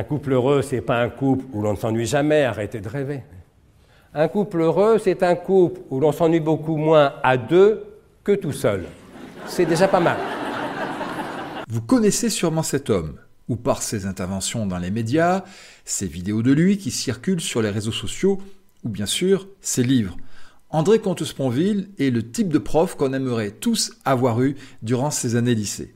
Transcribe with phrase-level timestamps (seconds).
[0.00, 3.20] Un couple heureux, c'est pas un couple où l'on ne s'ennuie jamais, arrêtez de rêver.
[4.14, 7.84] Un couple heureux, c'est un couple où l'on s'ennuie beaucoup moins à deux
[8.24, 8.86] que tout seul.
[9.46, 10.16] C'est déjà pas mal.
[11.68, 13.16] Vous connaissez sûrement cet homme,
[13.46, 15.44] ou par ses interventions dans les médias,
[15.84, 18.40] ses vidéos de lui qui circulent sur les réseaux sociaux,
[18.84, 20.16] ou bien sûr ses livres.
[20.70, 25.54] André Comte-Sponville est le type de prof qu'on aimerait tous avoir eu durant ses années
[25.54, 25.94] lycée.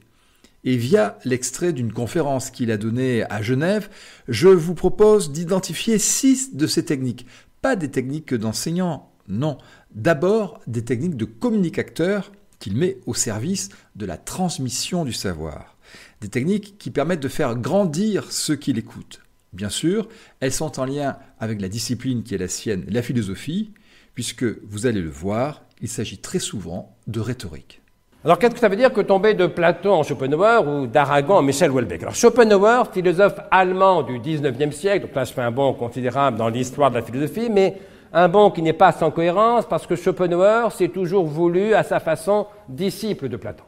[0.65, 3.91] Et via l'extrait d'une conférence qu'il a donnée à Genève,
[4.29, 7.27] je vous propose d'identifier six de ces techniques.
[7.61, 9.59] Pas des techniques d'enseignant, non.
[9.95, 15.77] D'abord des techniques de communicateur qu'il met au service de la transmission du savoir.
[16.23, 19.21] Des techniques qui permettent de faire grandir ceux qui l'écoutent.
[19.53, 20.09] Bien sûr,
[20.41, 23.73] elles sont en lien avec la discipline qui est la sienne, la philosophie,
[24.15, 27.83] puisque vous allez le voir, il s'agit très souvent de rhétorique.
[28.25, 31.43] Alors qu'est-ce que ça veut dire que tomber de Platon en Schopenhauer ou d'Aragon en
[31.43, 32.05] Michel Houellebecq?
[32.05, 36.49] Alors Schopenhauer, philosophe allemand du 19e siècle, donc là je fais un bond considérable dans
[36.49, 37.77] l'histoire de la philosophie, mais
[38.15, 42.01] un bond qui n'est pas sans cohérence parce que Schopenhauer s'est toujours voulu à sa
[42.01, 43.65] façon disciple de Platon.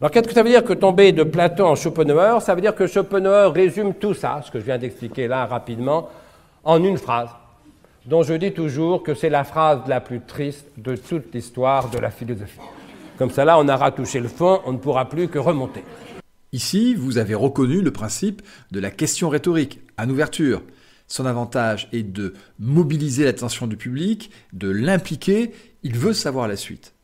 [0.00, 2.40] Alors qu'est-ce que ça veut dire que tomber de Platon en Schopenhauer?
[2.40, 6.08] Ça veut dire que Schopenhauer résume tout ça, ce que je viens d'expliquer là rapidement,
[6.64, 7.28] en une phrase,
[8.06, 11.98] dont je dis toujours que c'est la phrase la plus triste de toute l'histoire de
[11.98, 12.58] la philosophie.
[13.22, 15.84] Comme ça là, on aura touché le fond, on ne pourra plus que remonter.
[16.50, 18.42] Ici, vous avez reconnu le principe
[18.72, 20.60] de la question rhétorique, en ouverture.
[21.06, 25.52] Son avantage est de mobiliser l'attention du public, de l'impliquer,
[25.84, 26.94] il veut savoir la suite.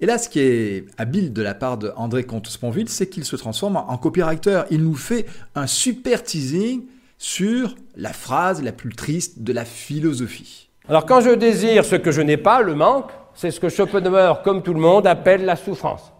[0.00, 3.36] Et là, ce qui est habile de la part de André Comte-Sponville, c'est qu'il se
[3.36, 4.62] transforme en copywriter.
[4.72, 5.24] Il nous fait
[5.54, 6.82] un super teasing
[7.16, 10.69] sur la phrase la plus triste de la philosophie.
[10.90, 14.42] Alors quand je désire ce que je n'ai pas, le manque, c'est ce que Schopenhauer,
[14.42, 16.12] comme tout le monde, appelle la souffrance.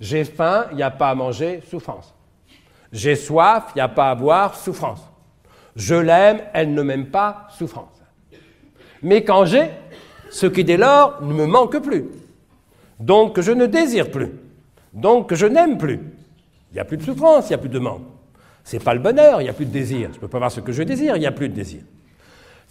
[0.00, 2.14] J'ai faim, il n'y a pas à manger, souffrance.
[2.90, 5.02] J'ai soif, il n'y a pas à boire, souffrance.
[5.76, 8.02] Je l'aime, elle ne m'aime pas, souffrance.
[9.02, 9.68] Mais quand j'ai,
[10.30, 12.06] ce qui dès lors ne me manque plus.
[12.98, 14.30] Donc je ne désire plus.
[14.94, 16.00] Donc je n'aime plus.
[16.70, 18.06] Il n'y a plus de souffrance, il n'y a plus de manque.
[18.64, 20.08] C'est pas le bonheur, il n'y a plus de désir.
[20.12, 21.82] Je ne peux pas voir ce que je désire, il n'y a plus de désir.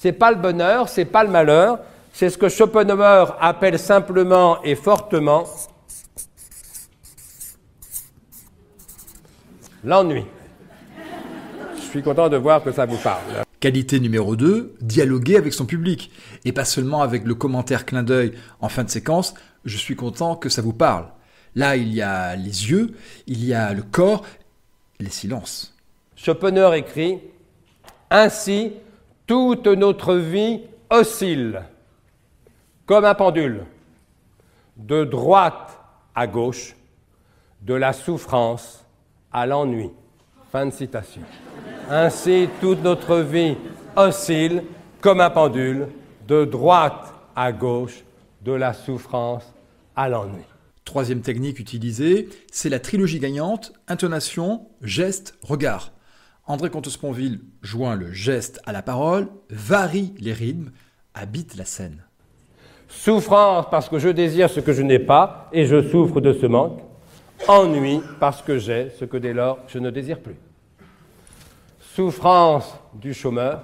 [0.01, 1.78] C'est pas le bonheur, c'est pas le malheur,
[2.12, 5.44] c'est ce que Schopenhauer appelle simplement et fortement
[9.84, 10.25] l'ennui.
[11.75, 13.22] Je suis content de voir que ça vous parle.
[13.59, 16.09] Qualité numéro 2, dialoguer avec son public.
[16.45, 19.35] Et pas seulement avec le commentaire clin d'œil en fin de séquence,
[19.66, 21.09] je suis content que ça vous parle.
[21.53, 22.95] Là, il y a les yeux,
[23.28, 24.25] il y a le corps,
[25.00, 25.78] les silences.
[26.16, 27.19] Schopenhauer écrit
[28.09, 28.73] Ainsi,
[29.28, 31.62] toute notre vie oscille
[32.86, 33.66] comme un pendule,
[34.78, 35.80] de droite
[36.14, 36.76] à gauche,
[37.62, 38.86] de la souffrance
[39.31, 39.90] à l'ennui.
[40.52, 41.22] Fin de citation.
[41.90, 43.56] Ainsi, toute notre vie
[43.96, 44.64] oscille
[45.00, 45.88] comme un pendule,
[46.28, 48.04] de droite à gauche,
[48.42, 49.44] de la souffrance
[49.96, 50.44] à l'ennui.
[50.86, 55.92] Troisième technique utilisée, c'est la trilogie gagnante, intonation, geste, regard.
[56.51, 60.72] André Comte-Sponville joint le geste à la parole, varie les rythmes,
[61.13, 62.03] habite la scène.
[62.89, 66.45] Souffrance parce que je désire ce que je n'ai pas et je souffre de ce
[66.45, 66.81] manque.
[67.47, 70.35] Ennui parce que j'ai ce que dès lors je ne désire plus.
[71.95, 73.63] Souffrance du chômeur,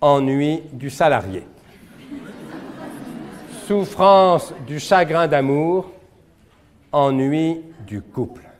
[0.00, 1.42] ennui du salarié.
[3.66, 5.90] Souffrance du chagrin d'amour,
[6.92, 8.51] ennui du couple.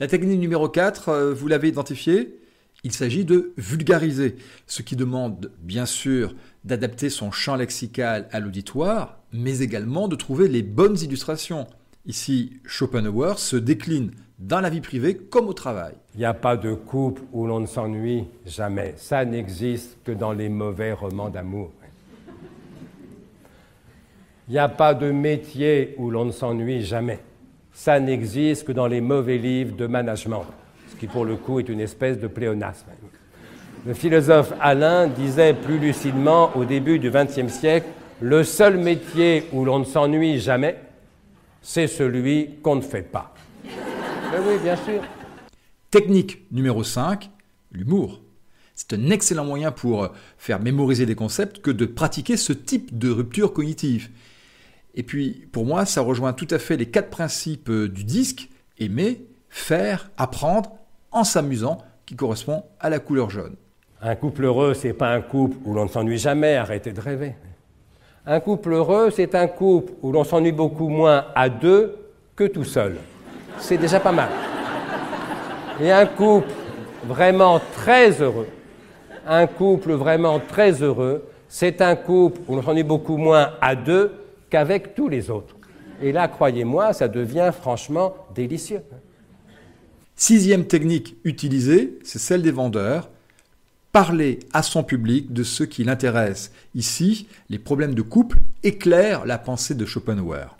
[0.00, 2.36] La technique numéro 4, euh, vous l'avez identifiée
[2.82, 4.34] Il s'agit de vulgariser,
[4.66, 6.34] ce qui demande bien sûr
[6.64, 11.68] d'adapter son champ lexical à l'auditoire, mais également de trouver les bonnes illustrations.
[12.06, 14.10] Ici, Schopenhauer se décline
[14.40, 15.94] dans la vie privée comme au travail.
[16.14, 18.94] Il n'y a pas de couple où l'on ne s'ennuie jamais.
[18.96, 21.70] Ça n'existe que dans les mauvais romans d'amour.
[24.48, 27.20] Il n'y a pas de métier où l'on ne s'ennuie jamais.
[27.74, 30.46] Ça n'existe que dans les mauvais livres de management,
[30.88, 32.86] ce qui pour le coup est une espèce de pléonasme.
[33.84, 37.88] Le philosophe Alain disait plus lucidement au début du XXe siècle,
[38.20, 40.78] le seul métier où l'on ne s'ennuie jamais,
[41.60, 43.34] c'est celui qu'on ne fait pas.
[43.64, 45.02] Mais oui, bien sûr.
[45.90, 47.28] Technique numéro 5,
[47.72, 48.22] l'humour.
[48.74, 53.10] C'est un excellent moyen pour faire mémoriser des concepts que de pratiquer ce type de
[53.10, 54.10] rupture cognitive.
[54.94, 58.48] Et puis, pour moi, ça rejoint tout à fait les quatre principes du disque
[58.78, 60.72] aimer, faire, apprendre,
[61.10, 63.56] en s'amusant, qui correspond à la couleur jaune.
[64.02, 67.34] Un couple heureux, c'est pas un couple où l'on ne s'ennuie jamais, arrêtez de rêver.
[68.26, 71.96] Un couple heureux, c'est un couple où l'on s'ennuie beaucoup moins à deux
[72.36, 72.96] que tout seul.
[73.58, 74.28] C'est déjà pas mal.
[75.80, 76.48] Et un couple
[77.06, 78.48] vraiment très heureux,
[79.26, 83.74] un couple vraiment très heureux, c'est un couple où on en est beaucoup moins à
[83.74, 85.56] deux qu'avec tous les autres.
[86.02, 88.82] Et là, croyez-moi, ça devient franchement délicieux.
[90.16, 93.10] Sixième technique utilisée, c'est celle des vendeurs.
[93.92, 96.52] Parler à son public de ce qui l'intéresse.
[96.74, 100.56] Ici, les problèmes de couple éclairent la pensée de Schopenhauer.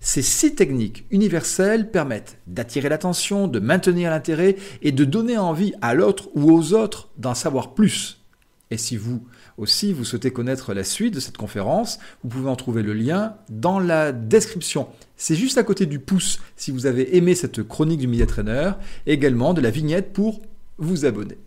[0.00, 5.94] Ces six techniques universelles permettent d'attirer l'attention, de maintenir l'intérêt et de donner envie à
[5.94, 8.17] l'autre ou aux autres d'en savoir plus.
[8.70, 9.26] Et si vous
[9.56, 13.36] aussi vous souhaitez connaître la suite de cette conférence, vous pouvez en trouver le lien
[13.48, 14.88] dans la description.
[15.16, 18.72] C'est juste à côté du pouce si vous avez aimé cette chronique du Media Trainer,
[19.06, 20.42] également de la vignette pour
[20.76, 21.38] vous abonner.